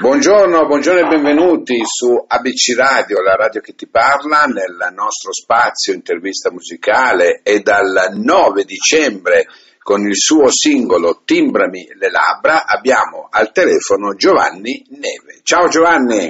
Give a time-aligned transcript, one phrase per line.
[0.00, 5.92] Buongiorno, buongiorno e benvenuti su ABC Radio, la radio che ti parla, nel nostro spazio
[5.92, 9.46] intervista musicale e dal 9 dicembre
[9.82, 15.40] con il suo singolo Timbrami le labbra abbiamo al telefono Giovanni Neve.
[15.42, 16.26] Ciao Giovanni!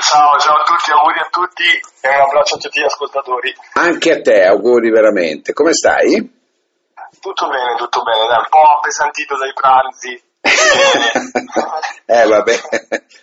[0.00, 1.64] Ciao, ciao a tutti, auguri a tutti
[2.02, 3.54] e un abbraccio a tutti gli ascoltatori.
[3.74, 5.52] Anche a te, auguri veramente.
[5.52, 6.36] Come stai?
[7.20, 10.27] Tutto bene, tutto bene, dai, un po' appesantito dai pranzi.
[12.06, 12.60] eh vabbè,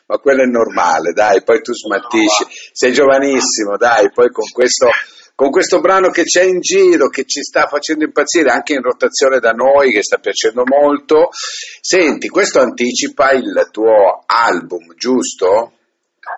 [0.08, 4.90] ma quello è normale, dai, poi tu smattisci, sei giovanissimo, dai, poi con questo,
[5.36, 9.40] con questo brano che c'è in giro, che ci sta facendo impazzire, anche in rotazione
[9.40, 11.30] da noi, che sta piacendo molto.
[11.81, 15.73] Senti, questo anticipa il tuo album, giusto?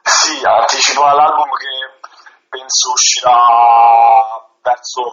[0.04, 2.08] Sì, anticipa l'album che
[2.50, 3.38] penso uscirà
[4.64, 5.12] verso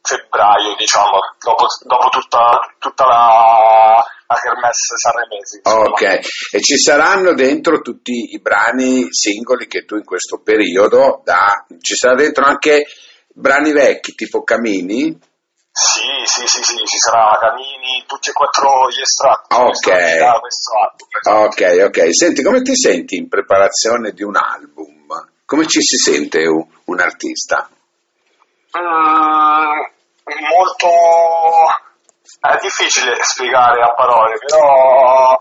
[0.00, 5.56] febbraio, diciamo, dopo, dopo tutta, tutta la, la kermesse sanremese.
[5.64, 5.88] insomma.
[5.88, 6.02] Ok,
[6.52, 11.64] e ci saranno dentro tutti i brani singoli che tu in questo periodo da...
[11.80, 12.84] Ci sarà dentro anche
[13.28, 15.18] brani vecchi tipo Camini?
[15.70, 20.40] Sì, sì, sì, sì, ci sarà Camini, tutti e quattro gli estratti Ok.
[20.40, 21.44] questo album.
[21.46, 22.14] Ok, ok.
[22.14, 25.06] Senti, come ti senti in preparazione di un album?
[25.46, 27.70] Come ci si sente un, un artista?
[28.76, 29.80] Mm,
[30.50, 30.88] molto
[32.40, 35.40] è difficile spiegare a parole, però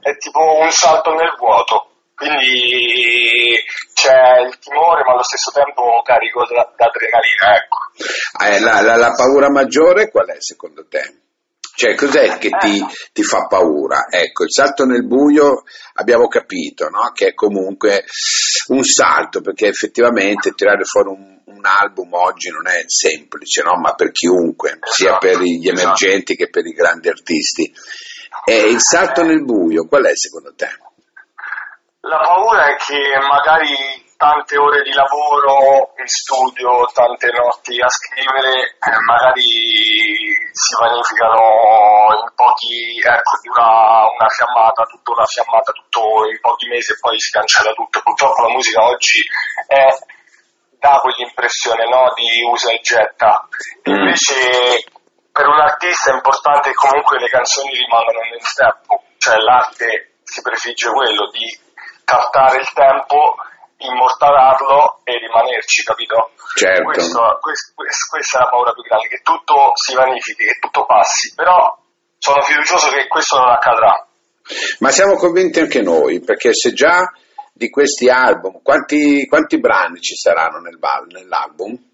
[0.00, 1.86] è tipo un salto nel vuoto.
[2.14, 3.56] Quindi
[3.94, 7.78] c'è il timore, ma allo stesso tempo carico da- d'adrenalina, ecco.
[8.44, 11.00] Eh, la, la- la paura maggiore qual è secondo te?
[11.80, 14.04] Cioè, cos'è che ti, ti fa paura?
[14.10, 15.62] Ecco, il salto nel buio
[15.94, 17.10] abbiamo capito, no?
[17.14, 18.04] Che è comunque
[18.66, 23.80] un salto, perché effettivamente tirare fuori un, un album oggi non è semplice, no?
[23.80, 25.80] Ma per chiunque, sia Esatto, per gli esatto.
[25.80, 27.72] emergenti che per i grandi artisti.
[28.44, 30.68] E il salto nel buio, qual è secondo te?
[32.00, 38.76] La paura è che magari tante ore di lavoro in studio, tante notti a scrivere,
[38.76, 46.38] eh, magari si vanificano in pochi, ecco, dura una fiammata, tutta una fiammata, tutto in
[46.40, 48.00] pochi mesi e poi si cancella tutto.
[48.02, 49.20] Purtroppo la musica oggi
[49.66, 49.86] è,
[50.78, 53.48] dà quell'impressione no, di usa e getta.
[53.88, 53.94] Mm.
[53.94, 54.84] Invece
[55.32, 60.42] per un artista è importante che comunque le canzoni rimangano nel tempo, cioè l'arte si
[60.42, 61.46] prefigge quello di
[62.04, 63.36] captare il tempo,
[63.80, 66.30] immortalarlo e rimanerci, capito?
[66.54, 66.82] Certo.
[66.84, 70.84] Questo- quest- quest- questa è la paura più grande, che tutto si vanifichi, che tutto
[70.84, 71.76] passi, però
[72.18, 74.06] sono fiducioso che questo non accadrà.
[74.80, 77.10] Ma siamo convinti anche noi, perché se già
[77.52, 81.89] di questi album, quanti, quanti brani ci saranno nel, nell'album?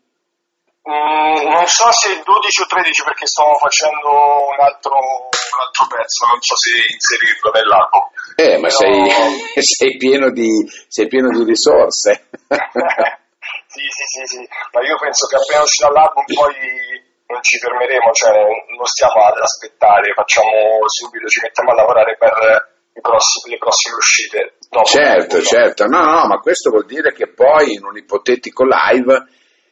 [0.86, 4.06] Mm, non so se 12 o 13 perché sto facendo
[4.54, 8.06] un altro, un altro pezzo, non so se inserirlo nell'album.
[8.38, 10.46] Eh, ma Però- sei, sei pieno di,
[10.86, 12.28] sei pieno di risorse.
[13.66, 16.54] sì, sì, sì, sì, ma io penso che appena uscirà l'album poi
[17.26, 18.30] non ci fermeremo, cioè
[18.78, 22.30] non stiamo ad aspettare, facciamo subito, ci mettiamo a lavorare per
[23.02, 24.54] prossimi- le prossime uscite.
[24.70, 29.26] dopo certo, certo, no, no, ma questo vuol dire che poi in un ipotetico live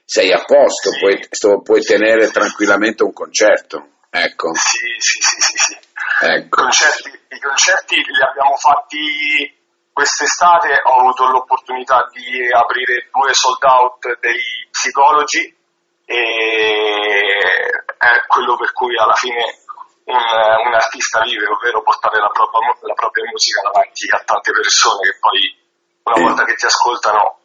[0.05, 0.99] sei a posto, Sì.
[1.01, 3.89] puoi, puoi tenere tranquillamente un concerto.
[4.11, 5.73] Ecco, Sì, sì, sì, sì, sì.
[5.73, 6.61] I ecco.
[6.63, 14.19] concerti, I concerti li abbiamo fatti quest'estate, ho avuto l'opportunità di aprire due sold out
[14.21, 15.43] dei psicologi
[16.05, 16.21] e
[17.99, 19.43] è quello per cui alla fine
[20.05, 25.11] un, un artista vive, ovvero portare la propria, la propria musica davanti a tante persone
[25.11, 25.41] che poi
[26.05, 27.41] una volta che ti ascoltano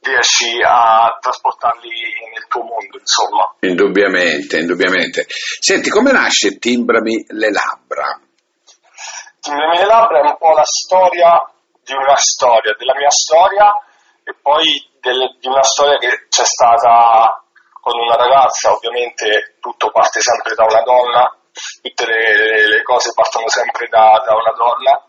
[0.00, 1.88] riesci a trasportarli
[2.32, 3.54] nel tuo mondo, insomma.
[3.60, 5.26] Indubbiamente, indubbiamente.
[5.28, 8.20] Senti, come nasce Timbrami le labbra?
[9.48, 11.40] Le mie labbra è un po' la storia
[11.84, 13.72] di una storia, della mia storia
[14.24, 14.64] e poi
[15.00, 17.42] del- di una storia che c'è stata
[17.80, 21.34] con una ragazza, ovviamente tutto parte sempre da una donna,
[21.82, 25.04] tutte le, le cose partono sempre da, da una donna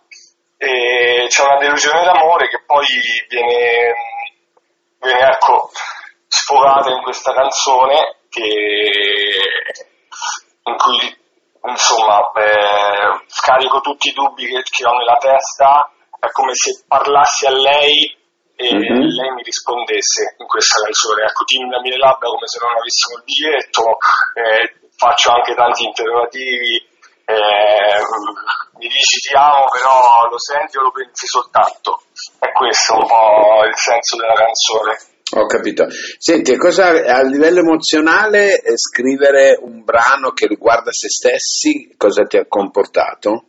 [0.58, 2.86] e c'è una delusione d'amore che poi
[3.28, 3.94] viene,
[5.02, 5.70] viene ecco,
[6.28, 9.40] sfogata in questa canzone che,
[10.64, 11.20] in cui
[11.64, 17.46] insomma eh, scarico tutti i dubbi che, che ho nella testa, è come se parlassi
[17.46, 18.18] a lei
[18.56, 19.08] e Mhm.
[19.08, 21.24] lei mi rispondesse in questa canzone.
[21.24, 23.84] Ecco, timbra le labbra come se non avessimo il biglietto,
[24.38, 26.88] eh, faccio anche tanti interrogativi,
[27.26, 28.02] eh,
[28.78, 32.04] mi dici ti amo, però lo senti o lo pensi soltanto.
[32.40, 34.98] È questo un po' il senso della canzone.
[35.34, 35.86] Ho capito.
[36.18, 42.38] Senti, cosa a livello emozionale eh, scrivere un brano che riguarda se stessi, cosa ti
[42.38, 43.46] ha comportato?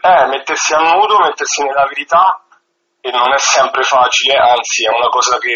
[0.00, 2.42] Eh, mettersi a nudo, mettersi nella verità
[3.00, 5.52] e non è sempre facile, anzi è una cosa che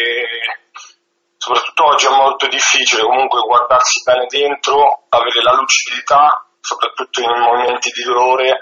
[1.36, 7.90] soprattutto oggi è molto difficile comunque guardarsi bene dentro, avere la lucidità, soprattutto in momenti
[7.90, 8.58] di dolore,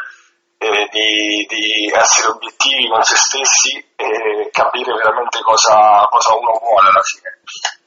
[0.58, 6.88] eh, di, di, essere obiettivi con se stessi e capire veramente cosa, cosa uno vuole
[6.88, 7.40] alla fine.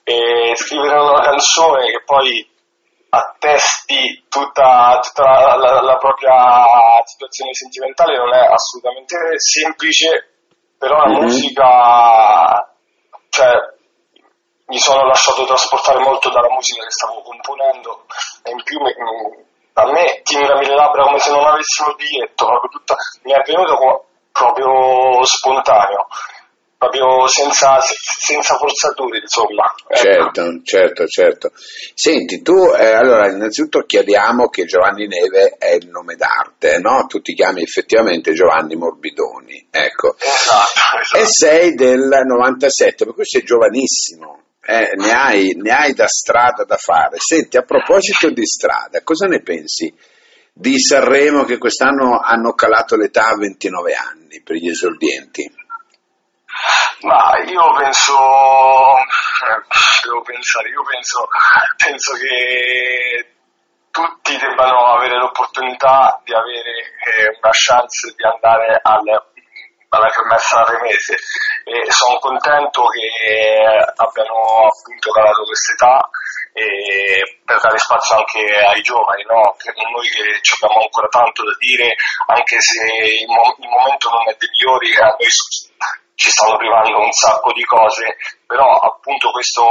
[0.04, 2.50] E scrivere una canzone che poi
[3.14, 6.64] attesti tutta, tutta la, la, la, propria
[7.04, 10.32] situazione sentimentale non è assolutamente semplice,
[10.78, 11.22] però la mm-hmm.
[11.24, 12.74] musica,
[13.30, 13.52] cioè,
[14.68, 18.06] mi sono lasciato trasportare molto dalla musica che stavo componendo
[18.44, 18.94] e in più mi,
[19.74, 23.42] a me timida mille labbra come se non avessimo il biglietto, proprio tutta, mi è
[23.46, 26.08] venuto proprio spontaneo
[26.82, 29.72] proprio senza, senza forzature, insomma.
[29.94, 30.62] Certo, ecco.
[30.64, 31.52] certo, certo.
[31.94, 37.06] Senti, tu, eh, allora, innanzitutto chiariamo che Giovanni Neve è il nome d'arte, no?
[37.06, 40.16] Tu ti chiami effettivamente Giovanni Morbidoni, ecco.
[40.18, 41.18] Esatto, esatto.
[41.18, 44.42] E sei del 97, per cui sei giovanissimo.
[44.64, 47.18] Eh, ne, hai, ne hai da strada da fare.
[47.20, 49.94] Senti, a proposito di strada, cosa ne pensi
[50.54, 55.52] di Sanremo che quest'anno hanno calato l'età a 29 anni per gli esordienti?
[57.02, 58.14] Ma io penso,
[60.04, 61.28] devo pensare, io penso,
[61.78, 63.36] penso che
[63.90, 66.72] tutti debbano avere l'opportunità di avere
[67.18, 69.31] eh, una chance di andare al,
[69.92, 71.18] alla kermesse remese
[71.66, 73.60] e sono contento che
[73.96, 76.10] abbiano appunto calato quest'età
[76.54, 79.56] per dare spazio anche ai giovani, no?
[79.92, 81.96] noi che abbiamo ancora tanto da dire,
[82.28, 85.28] anche se il, mo- il momento non è dei migliori, a noi
[86.16, 88.16] ci stanno privando un sacco di cose,
[88.46, 89.64] però appunto questo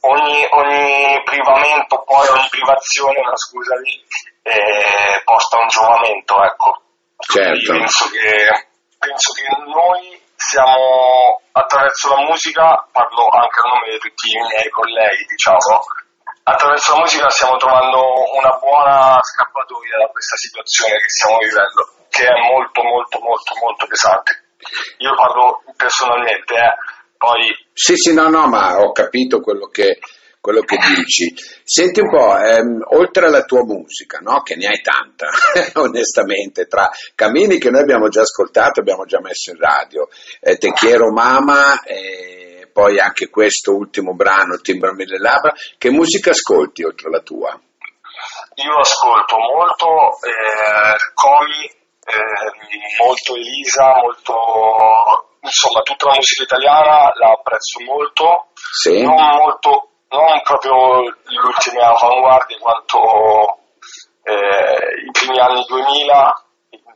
[0.00, 4.04] ogni, ogni privamento, poi ogni privazione, no, scusami,
[4.42, 6.85] eh, porta un giovamento, ecco.
[7.18, 7.72] Certo.
[7.72, 8.68] Penso che,
[8.98, 14.68] penso che noi siamo attraverso la musica, parlo anche a nome di tutti i miei
[14.70, 15.58] colleghi, diciamo,
[16.44, 17.98] attraverso la musica stiamo trovando
[18.36, 21.80] una buona scappatoia da questa situazione che stiamo vivendo,
[22.10, 24.44] che è molto molto molto molto pesante.
[24.98, 26.74] Io parlo personalmente, eh.
[27.16, 27.48] poi...
[27.72, 29.98] Sì, sì, no, no, ma ho capito quello che,
[30.46, 31.34] quello che dici.
[31.64, 34.42] Senti un po', ehm, oltre alla tua musica, no?
[34.42, 35.26] che ne hai tanta,
[35.82, 40.08] onestamente, tra cammini che noi abbiamo già ascoltato, abbiamo già messo in radio,
[40.40, 46.30] eh, Te Quiero Mama, e poi anche questo ultimo brano, Timbra Mille Labbra, che musica
[46.30, 47.60] ascolti oltre alla tua?
[48.54, 51.66] Io ascolto molto eh, Comi
[52.06, 59.02] eh, molto Elisa, molto insomma tutta la musica italiana la apprezzo molto, sì.
[59.02, 62.98] non molto, non proprio le ultime avanguardie quanto
[64.22, 66.44] eh, i primi anni 2000,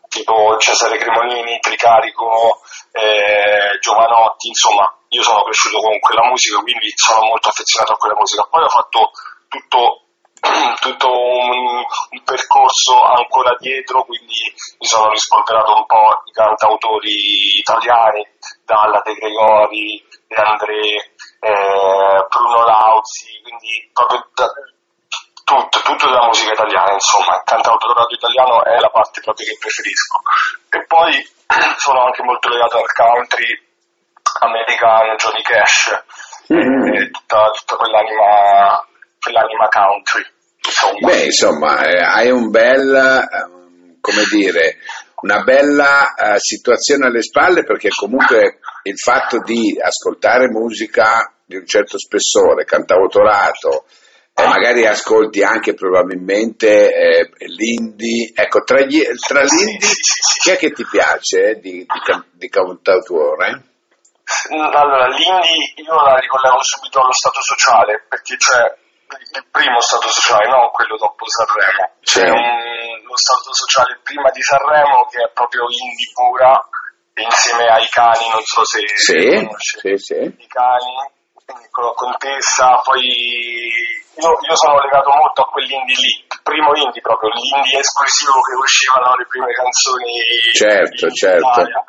[0.08, 2.60] tipo Cesare Cremonini, Tricarico,
[2.92, 8.16] eh, Giovanotti, insomma io sono cresciuto con quella musica quindi sono molto affezionato a quella
[8.16, 8.46] musica.
[8.50, 9.10] Poi ho fatto
[9.48, 10.04] tutto
[10.80, 14.40] tutto un, un, percorso ancora dietro, quindi
[14.78, 18.26] mi sono rispolverato un po' i cantautori italiani,
[18.64, 24.46] Dalla De Gregori, De André, eh, Bruno Lauzi, quindi proprio da,
[25.44, 30.20] tutto, tutto della musica italiana, insomma, il cantautorato italiano è la parte proprio che preferisco.
[30.70, 31.12] E poi
[31.76, 33.48] sono anche molto legato al country
[34.40, 36.04] americano, Johnny Cash,
[36.52, 37.10] mm-hmm.
[37.10, 38.84] tutta, tutta quell'anima
[39.20, 40.24] quell'anima country.
[40.64, 41.08] Insomma.
[41.08, 44.78] Beh, insomma, eh, hai un bel, eh, come dire,
[45.22, 51.66] una bella eh, situazione alle spalle perché comunque il fatto di ascoltare musica di un
[51.66, 53.84] certo spessore, cantautorato,
[54.34, 59.88] e magari ascolti anche probabilmente eh, l'indie, ecco, tra, gli, tra l'indie
[60.40, 63.64] chi è che ti piace di, di, di cantautore?
[64.50, 68.78] Allora, l'indie io la ricollego subito allo stato sociale, perché cioè
[69.10, 71.98] il primo stato sociale, non quello dopo Sanremo.
[72.00, 76.54] C'è un, lo stato sociale prima di Sanremo che è proprio indie pura,
[77.22, 80.14] insieme ai cani, non so se sì, sì, sì.
[80.14, 80.94] i cani,
[81.70, 87.00] con la contessa, poi io, io, sono legato molto a quell'indie lì, il primo indie
[87.00, 90.12] proprio, l'indie esclusivo che uscivano le prime canzoni
[90.52, 91.60] certo, certo.
[91.60, 91.84] Italia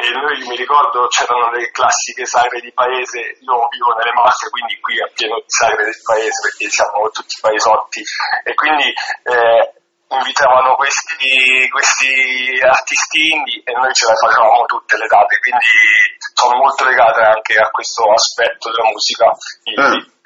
[0.00, 4.80] e noi mi ricordo c'erano le classiche sagre di paese, io vivo nelle Marche quindi
[4.80, 8.02] qui è pieno di sagre del paese perché siamo tutti paesotti
[8.44, 9.79] e quindi eh,
[10.10, 15.64] invitavano questi, questi artisti indie e noi ce le facevamo tutte le date, quindi
[16.34, 19.30] sono molto legate anche a questo aspetto della musica
[19.64, 19.84] indie.
[19.84, 20.18] Ah.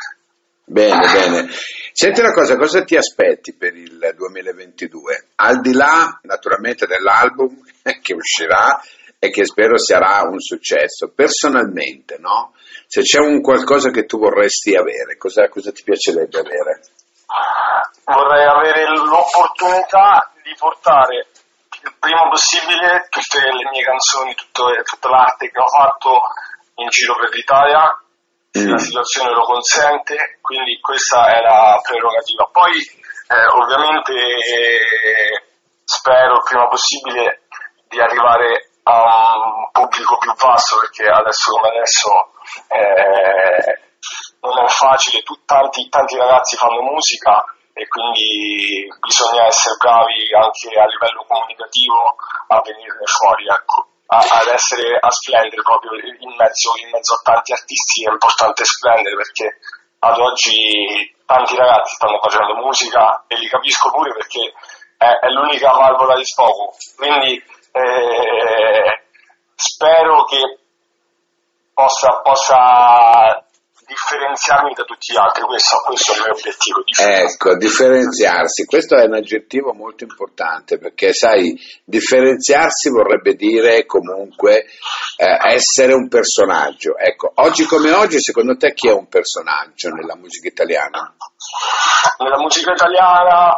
[0.66, 1.48] Bene, bene.
[1.92, 5.26] Senti una cosa, cosa ti aspetti per il 2022?
[5.36, 7.60] Al di là, naturalmente, dell'album
[8.00, 8.80] che uscirà
[9.18, 12.54] e che spero sarà un successo, personalmente, no?
[12.86, 16.80] Se c'è un qualcosa che tu vorresti avere, cosa, cosa ti piacerebbe avere?
[18.04, 21.26] Vorrei avere l'opportunità di portare
[21.82, 26.20] il prima possibile tutte le mie canzoni, tutto, tutta l'arte che ho fatto
[26.76, 27.84] in giro per l'Italia,
[28.58, 28.70] mm.
[28.70, 32.48] la situazione lo consente, quindi questa è la prerogativa.
[32.50, 32.76] Poi
[33.28, 35.44] eh, ovviamente eh,
[35.84, 37.42] spero il prima possibile
[37.88, 42.10] di arrivare a un pubblico più vasto perché adesso come adesso
[42.68, 43.93] eh,
[44.44, 50.68] non è facile, tu, tanti, tanti ragazzi fanno musica e quindi bisogna essere bravi anche
[50.78, 52.14] a livello comunicativo
[52.48, 53.88] a venirne fuori, ecco.
[54.06, 58.64] a, ad essere a splendere proprio in mezzo, in mezzo a tanti artisti è importante
[58.64, 59.58] splendere perché
[59.98, 64.52] ad oggi tanti ragazzi stanno facendo musica e li capisco pure perché
[64.98, 69.02] è, è l'unica valvola di sfogo, quindi eh,
[69.56, 70.58] spero che
[71.72, 73.44] possa, possa
[73.94, 76.82] differenziarmi da tutti gli altri, questo, questo è il mio obiettivo.
[77.00, 84.66] Ecco, differenziarsi, questo è un aggettivo molto importante perché sai, differenziarsi vorrebbe dire comunque
[85.16, 86.96] eh, essere un personaggio.
[86.98, 91.14] Ecco, oggi come oggi secondo te chi è un personaggio nella musica italiana?
[92.18, 93.52] Nella musica italiana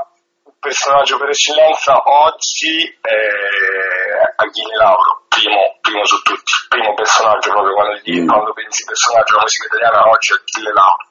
[0.67, 8.01] personaggio per eccellenza oggi è Achille Lauro, primo, primo, su tutti, primo personaggio proprio quando,
[8.03, 8.29] gli, mm.
[8.29, 11.05] quando pensi personaggio della musica italiana oggi è Achille Lauro.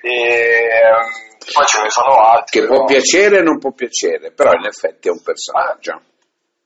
[0.00, 0.14] E,
[0.80, 1.08] ehm,
[1.52, 2.60] poi ce ne sono altri.
[2.60, 6.00] Che può piacere e non può piacere, però in effetti è un personaggio.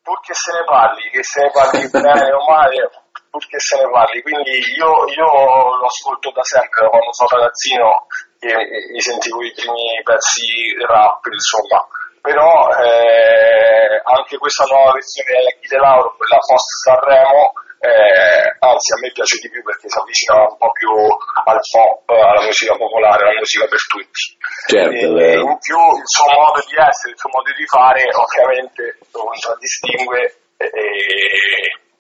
[0.03, 2.91] Purché se ne parli, che se ne parli bene o male,
[3.31, 4.23] purché se ne parli.
[4.23, 5.29] Quindi io, io
[5.75, 8.07] lo ascolto da sempre, quando sono ragazzino
[8.39, 8.53] e
[8.93, 11.81] mi sentivo i primi pezzi rap, insomma
[12.25, 17.53] però eh, anche questa nuova versione di De Lauro, quella post Sanremo,
[17.85, 22.09] eh, anzi a me piace di più perché si avvicina un po' più al pop,
[22.09, 24.41] alla musica popolare, alla musica per tutti.
[24.73, 29.05] Certo, e, in più il suo modo di essere, il suo modo di fare ovviamente
[29.13, 30.21] lo contraddistingue
[30.57, 30.73] e,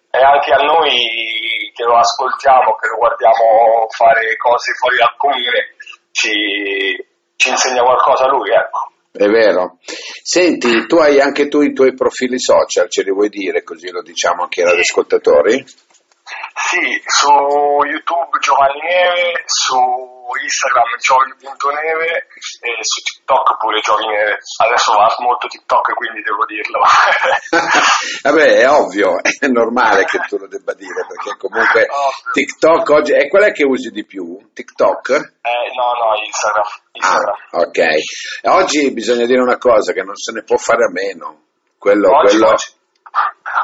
[0.08, 5.76] e anche a noi che lo ascoltiamo, che lo guardiamo fare cose fuori dal comune,
[6.16, 6.32] ci,
[7.36, 8.93] ci insegna qualcosa lui, ecco.
[9.16, 9.78] È vero.
[10.24, 14.02] Senti, tu hai anche tu i tuoi profili social, ce li vuoi dire così lo
[14.02, 15.64] diciamo anche agli ascoltatori?
[16.54, 24.38] Sì, su YouTube Giovanni Neve, su Instagram Giovi.neve e su TikTok pure Giovi Neve.
[24.62, 26.78] Adesso va molto TikTok quindi devo dirlo.
[28.22, 31.88] Vabbè, è ovvio, è normale che tu lo debba dire perché comunque
[32.32, 33.12] TikTok oggi...
[33.12, 34.38] E qual è che usi di più?
[34.54, 35.10] TikTok?
[35.10, 36.70] Eh, no, no, Instagram.
[36.92, 37.36] Instagram.
[37.50, 38.62] Ah, ok.
[38.62, 41.42] Oggi bisogna dire una cosa che non se ne può fare a meno.
[41.78, 42.52] Quello, oggi, quello...
[42.52, 42.72] oggi,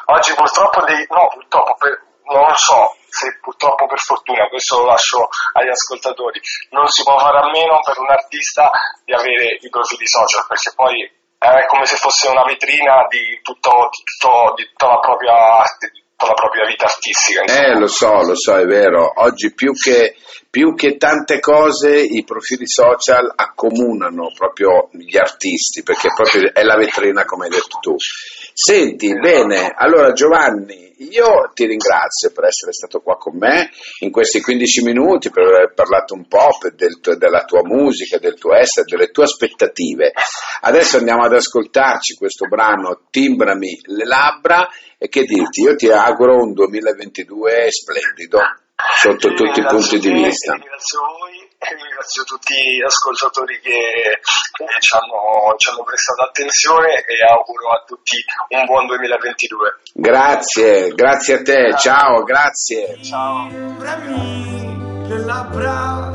[0.07, 5.29] oggi purtroppo, dei, no, purtroppo per, non so se purtroppo per fortuna, questo lo lascio
[5.55, 8.71] agli ascoltatori, non si può fare a meno per un artista
[9.05, 11.03] di avere i profili social, perché poi
[11.41, 16.01] è come se fosse una vetrina di, tutto, tutto, di tutta la propria arte, di
[16.05, 17.41] tutta la propria vita artistica.
[17.43, 17.67] Insomma.
[17.67, 19.11] Eh, lo so, lo so, è vero.
[19.25, 20.17] Oggi più che,
[20.51, 26.77] più che tante cose i profili social accomunano proprio gli artisti, perché proprio è la
[26.77, 27.97] vetrina come hai detto tu.
[28.63, 34.43] Senti, bene, allora Giovanni, io ti ringrazio per essere stato qua con me in questi
[34.43, 39.11] 15 minuti, per aver parlato un po' del della tua musica, del tuo essere, delle
[39.13, 40.13] tue aspettative.
[40.61, 46.37] Adesso andiamo ad ascoltarci questo brano Timbrami le labbra e che dirti, io ti auguro
[46.37, 48.41] un 2022 splendido
[49.01, 50.53] sotto tutti i punti di vista.
[50.53, 54.21] Ringrazio voi e ringrazio tutti gli ascoltatori che,
[54.57, 58.17] che ci, hanno, ci, hanno, prestato attenzione e auguro a tutti
[58.49, 59.81] un buon 2022.
[59.93, 63.03] Grazie, grazie a te, ciao, grazie.
[63.03, 63.49] Ciao.
[65.09, 66.11] Le labbra,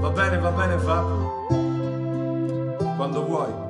[0.00, 1.46] va bene, va bene Fabio,
[2.96, 3.66] quando vuoi.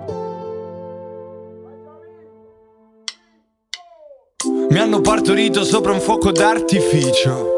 [4.71, 7.58] Mi hanno partorito sopra un fuoco d'artificio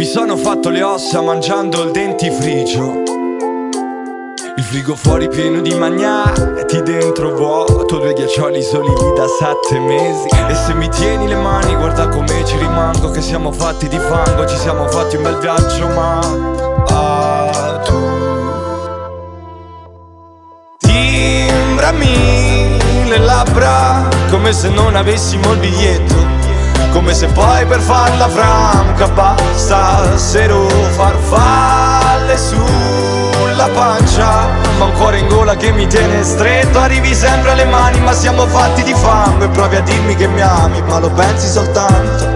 [0.00, 3.02] mi sono fatto le ossa mangiando il dentifricio.
[4.56, 10.28] Il frigo fuori pieno di magnati dentro vuoto Due ghiaccioli soli lì da sette mesi.
[10.48, 14.46] E se mi tieni le mani guarda come ci rimango Che siamo fatti di fango,
[14.46, 16.18] ci siamo fatti un bel viaggio ma
[16.88, 17.98] ah, tu
[20.78, 22.16] Timbrami
[23.06, 26.39] le labbra come se non avessimo il biglietto
[26.92, 34.48] come se poi per farla franca bastassero farfalle sulla pancia.
[34.78, 38.46] Ma un cuore in gola che mi tiene stretto Arrivi sempre alle mani ma siamo
[38.46, 42.29] fatti di fango E provi a dirmi che mi ami ma lo pensi soltanto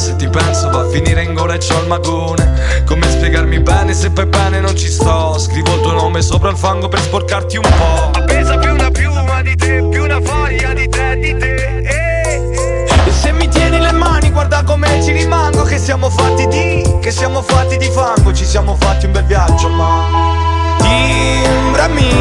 [0.00, 2.82] Se ti penso va a finire in gola e c'ho il magone.
[2.86, 5.38] Come spiegarmi bene se poi bene non ci sto.
[5.38, 9.42] Scrivo il tuo nome sopra il fango per sporcarti un po' Appesa più una piuma
[9.42, 11.82] di te, più una foglia di te, di te.
[11.82, 12.50] Eh.
[13.04, 17.10] E se mi tieni le mani guarda come ci rimango Che siamo fatti di, che
[17.10, 20.06] siamo fatti di fango Ci siamo fatti un bel viaggio ma
[20.78, 22.14] Timbrami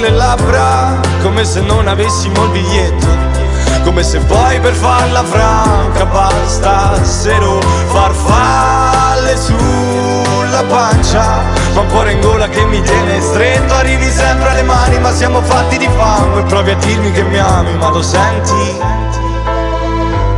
[0.00, 3.45] le labbra come se non avessimo il biglietto
[3.82, 11.64] come se poi per farla franca bastassero farfalle sulla pancia.
[11.74, 15.42] Ma un cuore in gola che mi tiene stretto Arrivi sempre alle mani ma siamo
[15.42, 18.78] fatti di fango E provi a dirmi che mi ami ma lo senti?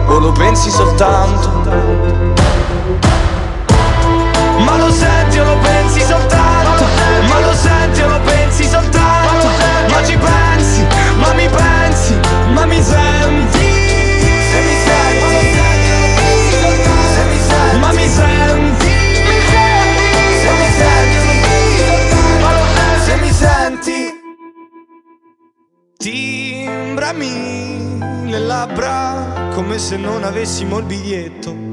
[0.07, 1.49] O lo pensi soltanto?
[4.59, 6.85] Ma lo senti o lo pensi soltanto?
[7.29, 9.47] Ma lo senti o lo pensi soltanto?
[9.89, 10.87] Ma ci pensi,
[11.19, 11.98] ma mi pensi,
[12.59, 13.67] ma mi senti?
[14.51, 15.37] Se mi senti.
[17.15, 18.91] Se mi senti Ma mi senti?
[20.43, 21.31] Se mi senti.
[23.05, 23.99] Se mi senti.
[25.99, 27.31] Timbrami
[28.31, 31.68] le labbra come se non avessimo il biglietto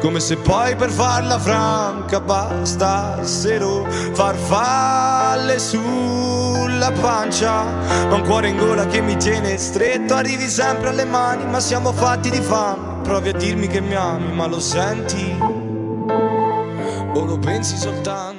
[0.00, 7.64] come se poi per farla franca bastassero farfalle sulla pancia.
[8.08, 11.92] Ma un cuore in gola che mi tiene stretto Arrivi sempre alle mani ma siamo
[11.92, 13.02] fatti di fame.
[13.02, 15.36] Provi a dirmi che mi ami ma lo senti?
[17.14, 18.33] O lo pensi soltanto